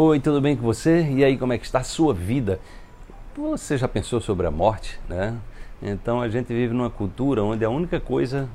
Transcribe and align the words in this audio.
Oi, 0.00 0.20
tudo 0.20 0.40
bem 0.40 0.56
com 0.56 0.62
você? 0.62 1.02
E 1.10 1.24
aí, 1.24 1.36
como 1.36 1.52
é 1.52 1.58
que 1.58 1.66
está 1.66 1.80
a 1.80 1.82
sua 1.82 2.14
vida? 2.14 2.60
Você 3.36 3.76
já 3.76 3.88
pensou 3.88 4.20
sobre 4.20 4.46
a 4.46 4.50
morte, 4.50 4.96
né? 5.08 5.36
Então 5.82 6.20
a 6.20 6.28
gente 6.28 6.46
vive 6.54 6.72
numa 6.72 6.88
cultura 6.88 7.42
onde 7.42 7.64
a 7.64 7.68
única 7.68 7.98
coisa 7.98 8.48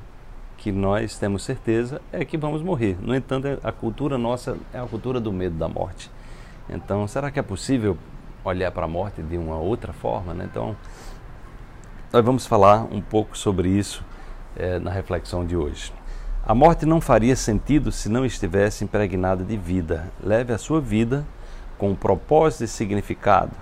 que 0.56 0.72
nós 0.72 1.18
temos 1.18 1.44
certeza 1.44 2.00
é 2.10 2.24
que 2.24 2.38
vamos 2.38 2.62
morrer. 2.62 2.96
No 2.98 3.14
entanto, 3.14 3.58
a 3.62 3.70
cultura 3.70 4.16
nossa 4.16 4.56
é 4.72 4.78
a 4.78 4.86
cultura 4.86 5.20
do 5.20 5.30
medo 5.30 5.54
da 5.54 5.68
morte. 5.68 6.10
Então, 6.66 7.06
será 7.06 7.30
que 7.30 7.38
é 7.38 7.42
possível 7.42 7.98
olhar 8.42 8.72
para 8.72 8.86
a 8.86 8.88
morte 8.88 9.22
de 9.22 9.36
uma 9.36 9.58
outra 9.58 9.92
forma? 9.92 10.32
Né? 10.32 10.48
Então, 10.50 10.74
nós 12.10 12.24
vamos 12.24 12.46
falar 12.46 12.84
um 12.90 13.02
pouco 13.02 13.36
sobre 13.36 13.68
isso 13.68 14.02
é, 14.56 14.78
na 14.78 14.90
reflexão 14.90 15.44
de 15.44 15.54
hoje. 15.54 15.92
A 16.46 16.54
morte 16.54 16.84
não 16.84 17.00
faria 17.00 17.34
sentido 17.34 17.90
se 17.90 18.06
não 18.06 18.22
estivesse 18.22 18.84
impregnada 18.84 19.42
de 19.42 19.56
vida. 19.56 20.12
Leve 20.22 20.52
a 20.52 20.58
sua 20.58 20.78
vida 20.78 21.24
com 21.78 21.92
um 21.92 21.94
propósito 21.94 22.64
e 22.64 22.68
significado 22.68 23.52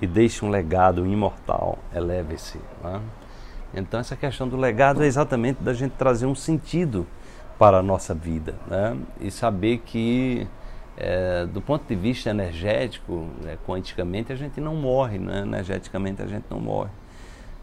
e 0.00 0.06
deixe 0.06 0.42
um 0.42 0.48
legado 0.48 1.06
imortal. 1.06 1.78
Eleve-se. 1.94 2.58
Né? 2.82 2.98
Então, 3.74 4.00
essa 4.00 4.16
questão 4.16 4.48
do 4.48 4.56
legado 4.56 5.02
é 5.02 5.06
exatamente 5.06 5.62
da 5.62 5.74
gente 5.74 5.92
trazer 5.92 6.24
um 6.24 6.34
sentido 6.34 7.06
para 7.58 7.76
a 7.76 7.82
nossa 7.82 8.14
vida 8.14 8.54
né? 8.66 8.96
e 9.20 9.30
saber 9.30 9.82
que, 9.84 10.48
é, 10.96 11.44
do 11.44 11.60
ponto 11.60 11.86
de 11.86 11.94
vista 11.94 12.30
energético, 12.30 13.28
né, 13.44 13.58
quanticamente, 13.66 14.32
a 14.32 14.36
gente 14.36 14.62
não 14.62 14.74
morre, 14.76 15.18
né? 15.18 15.40
energeticamente, 15.40 16.22
a 16.22 16.26
gente 16.26 16.46
não 16.48 16.58
morre. 16.58 16.90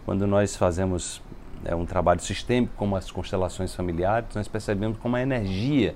Quando 0.06 0.28
nós 0.28 0.56
fazemos 0.56 1.20
é 1.66 1.76
um 1.76 1.86
trabalho 1.86 2.20
sistêmico 2.22 2.74
como 2.76 2.96
as 2.96 3.12
constelações 3.12 3.74
familiares, 3.74 4.30
nós 4.36 4.48
percebemos 4.48 4.98
como 5.00 5.16
a 5.16 5.22
energia 5.22 5.96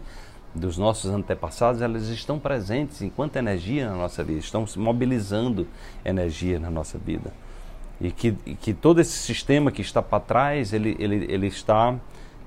dos 0.54 0.78
nossos 0.78 1.10
antepassados, 1.12 1.82
elas 1.82 2.08
estão 2.10 2.38
presentes 2.38 3.02
enquanto 3.02 3.38
energia 3.38 3.90
na 3.90 3.96
nossa 3.96 4.24
vida, 4.24 4.40
estão 4.40 4.66
mobilizando 4.78 5.68
energia 6.04 6.60
na 6.60 6.70
nossa 6.70 6.98
vida. 6.98 7.32
E 8.00 8.12
que, 8.12 8.32
que 8.32 8.74
todo 8.74 9.00
esse 9.00 9.18
sistema 9.18 9.72
que 9.72 9.82
está 9.82 10.02
para 10.02 10.20
trás, 10.20 10.74
ele, 10.74 10.96
ele, 11.00 11.26
ele 11.32 11.48
está 11.48 11.96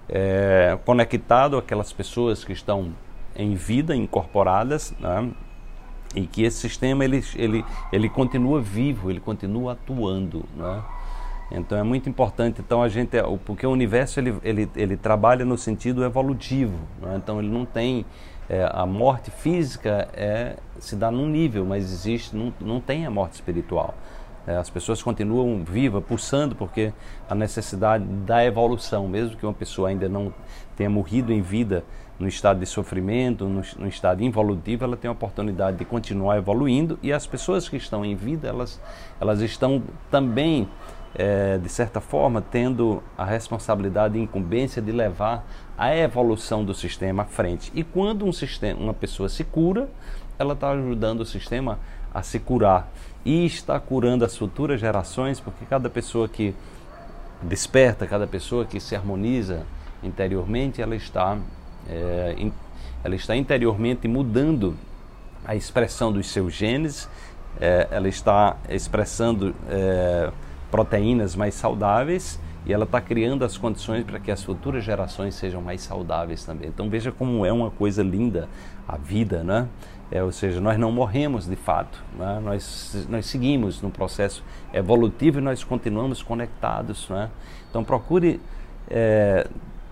é, 0.09 0.77
conectado 0.85 1.57
àquelas 1.57 1.93
pessoas 1.93 2.45
que 2.45 2.53
estão 2.53 2.93
em 3.37 3.55
vida, 3.55 3.95
incorporadas, 3.95 4.93
né? 4.99 5.31
e 6.15 6.27
que 6.27 6.43
esse 6.43 6.59
sistema 6.59 7.05
ele, 7.05 7.25
ele, 7.35 7.65
ele 7.93 8.09
continua 8.09 8.61
vivo, 8.61 9.11
ele 9.11 9.21
continua 9.21 9.73
atuando. 9.73 10.45
Né? 10.57 10.83
Então 11.57 11.79
é 11.79 11.83
muito 11.83 12.09
importante, 12.09 12.61
então 12.61 12.83
a 12.83 12.89
gente, 12.89 13.17
porque 13.45 13.67
o 13.67 13.71
universo 13.71 14.19
ele, 14.19 14.35
ele, 14.43 14.71
ele 14.75 14.97
trabalha 14.97 15.45
no 15.45 15.57
sentido 15.57 16.05
evolutivo, 16.05 16.79
né? 17.01 17.15
então 17.17 17.39
ele 17.39 17.49
não 17.49 17.65
tem 17.65 18.05
é, 18.49 18.69
a 18.71 18.85
morte 18.85 19.31
física 19.31 20.09
é 20.13 20.57
se 20.79 20.97
dá 20.97 21.11
num 21.11 21.29
nível, 21.29 21.65
mas 21.65 21.85
existe 21.85 22.37
não, 22.37 22.53
não 22.61 22.81
tem 22.81 23.07
a 23.07 23.11
morte 23.11 23.35
espiritual. 23.35 23.95
É, 24.47 24.57
as 24.57 24.69
pessoas 24.69 25.03
continuam 25.03 25.65
vivas, 25.65 26.05
pulsando, 26.05 26.55
porque 26.55 26.93
a 27.29 27.35
necessidade 27.35 28.05
da 28.05 28.45
evolução, 28.45 29.09
mesmo 29.09 29.37
que 29.37 29.47
uma 29.47 29.55
pessoa 29.55 29.89
ainda 29.89 30.09
não 30.09 30.35
tenha 30.77 30.91
morrido 30.91 31.33
em 31.33 31.41
vida 31.41 31.83
no 32.19 32.29
estado 32.29 32.61
de 32.61 32.67
sofrimento, 32.67 33.47
no, 33.47 33.63
no 33.79 33.89
estado 33.89 34.23
involutivo, 34.23 34.85
ela 34.85 34.97
tem 34.97 35.09
a 35.09 35.13
oportunidade 35.13 35.79
de 35.79 35.85
continuar 35.85 36.37
evoluindo 36.37 36.99
e 37.03 37.13
as 37.13 37.27
pessoas 37.27 37.69
que 37.69 37.77
estão 37.77 38.05
em 38.05 38.15
vida, 38.15 38.47
elas, 38.47 38.81
elas 39.19 39.41
estão 39.41 39.83
também 40.11 40.69
é, 41.15 41.59
de 41.59 41.69
certa 41.69 42.01
forma, 42.01 42.43
tendo 42.43 43.03
a 43.17 43.25
responsabilidade 43.25 44.19
e 44.19 44.23
incumbência 44.23 44.83
de 44.83 44.91
levar 44.93 45.47
a 45.79 45.95
evolução 45.97 46.65
do 46.65 46.75
sistema 46.75 47.23
à 47.23 47.27
frente. 47.27 47.71
E 47.75 47.85
quando 47.85 48.25
um 48.25 48.33
sistema, 48.33 48.81
uma 48.81 48.95
pessoa 48.95 49.29
se 49.29 49.45
cura, 49.45 49.89
ela 50.39 50.55
está 50.55 50.71
ajudando 50.71 51.21
o 51.21 51.27
sistema 51.27 51.79
a 52.13 52.23
se 52.23 52.39
curar 52.39 52.89
e 53.25 53.47
está 53.47 53.79
curando 53.81 54.25
as 54.25 54.37
futuras 54.37 54.81
gerações, 54.81 55.41
porque 55.41 55.65
cada 55.65 55.89
pessoa 55.89 56.29
que 56.29 56.55
desperta, 57.43 58.07
cada 58.07 58.27
pessoa 58.27 58.65
que 58.65 58.79
se 58.81 58.95
harmoniza 58.95 59.65
interiormente, 60.03 60.83
ela 60.83 60.95
está, 60.95 61.39
é, 61.89 62.35
in, 62.39 62.53
ela 63.03 63.15
está 63.15 63.35
interiormente 63.35 64.07
mudando 64.07 64.77
a 65.45 65.55
expressão 65.55 66.13
dos 66.13 66.29
seus 66.29 66.53
genes, 66.53 67.09
é, 67.61 67.89
ela 67.91 68.09
está 68.09 68.57
expressando 68.69 69.55
é, 69.69 70.31
proteínas 70.75 71.37
mais 71.37 71.55
saudáveis 71.55 72.41
e 72.67 72.73
ela 72.73 72.83
está 72.83 73.01
criando 73.01 73.45
as 73.45 73.57
condições 73.57 74.03
para 74.03 74.19
que 74.19 74.29
as 74.29 74.43
futuras 74.43 74.83
gerações 74.83 75.37
sejam 75.37 75.63
mais 75.63 75.83
saudáveis 75.83 76.45
também. 76.45 76.69
Então 76.69 76.91
veja 76.91 77.13
como 77.13 77.47
é 77.47 77.53
uma 77.53 77.71
coisa 77.71 78.03
linda 78.03 78.49
a 78.89 78.97
vida, 78.97 79.45
né? 79.45 79.69
É, 80.11 80.21
ou 80.21 80.33
seja, 80.33 80.61
nós 80.61 80.77
não 80.77 80.91
morremos 80.91 81.47
de 81.47 81.55
fato, 81.55 82.03
né? 82.19 82.41
nós, 82.43 83.07
nós 83.09 83.27
seguimos 83.27 83.81
no 83.83 83.89
processo 83.89 84.43
evolutivo 84.73 85.39
e 85.39 85.41
nós 85.41 85.63
continuamos 85.63 86.25
conectados. 86.25 87.09
Né? 87.09 87.31
Então 87.71 87.85
procure 87.85 88.41
é, 88.91 89.47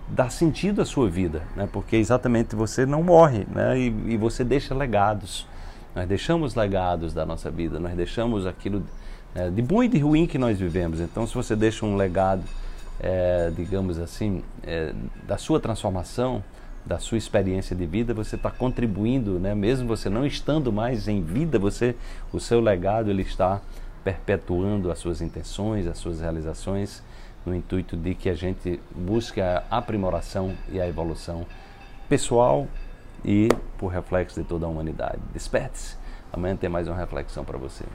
dar 0.09 0.29
sentido 0.31 0.81
à 0.81 0.85
sua 0.85 1.09
vida, 1.09 1.43
né? 1.55 1.65
porque 1.71 1.95
exatamente 1.95 2.57
você 2.57 2.85
não 2.85 3.01
morre 3.01 3.47
né? 3.49 3.79
e, 3.79 3.85
e 4.09 4.17
você 4.17 4.43
deixa 4.43 4.75
legados. 4.75 5.47
Nós 5.95 6.09
deixamos 6.09 6.55
legados 6.55 7.13
da 7.13 7.25
nossa 7.25 7.49
vida, 7.49 7.79
nós 7.79 7.95
deixamos 7.95 8.45
aquilo 8.45 8.83
é, 9.35 9.49
de 9.49 9.61
bom 9.61 9.83
e 9.83 9.87
de 9.87 9.99
ruim 9.99 10.27
que 10.27 10.37
nós 10.37 10.59
vivemos. 10.59 10.99
Então, 10.99 11.25
se 11.25 11.33
você 11.33 11.55
deixa 11.55 11.85
um 11.85 11.95
legado, 11.95 12.43
é, 12.99 13.51
digamos 13.55 13.99
assim, 13.99 14.43
é, 14.63 14.93
da 15.27 15.37
sua 15.37 15.59
transformação, 15.59 16.43
da 16.85 16.99
sua 16.99 17.17
experiência 17.17 17.75
de 17.75 17.85
vida, 17.85 18.13
você 18.13 18.35
está 18.35 18.51
contribuindo, 18.51 19.39
né? 19.39 19.55
mesmo 19.55 19.87
você 19.87 20.09
não 20.09 20.25
estando 20.25 20.71
mais 20.71 21.07
em 21.07 21.21
vida, 21.21 21.57
você, 21.57 21.95
o 22.31 22.39
seu 22.39 22.59
legado 22.59 23.09
ele 23.09 23.21
está 23.21 23.61
perpetuando 24.03 24.91
as 24.91 24.99
suas 24.99 25.21
intenções, 25.21 25.87
as 25.87 25.97
suas 25.97 26.19
realizações, 26.19 27.01
no 27.45 27.55
intuito 27.55 27.95
de 27.95 28.13
que 28.15 28.29
a 28.29 28.33
gente 28.33 28.79
busque 28.93 29.41
a 29.41 29.63
aprimoração 29.71 30.53
e 30.69 30.79
a 30.79 30.87
evolução 30.87 31.45
pessoal 32.09 32.67
e 33.23 33.49
por 33.77 33.87
reflexo 33.87 34.41
de 34.41 34.47
toda 34.47 34.65
a 34.65 34.69
humanidade. 34.69 35.19
Desperte-se. 35.33 35.97
Amanhã 36.31 36.55
tem 36.55 36.69
mais 36.69 36.87
uma 36.87 36.97
reflexão 36.97 37.45
para 37.45 37.57
você. 37.57 37.85